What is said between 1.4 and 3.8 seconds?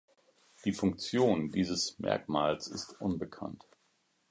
dieses Merkmals ist unbekannt.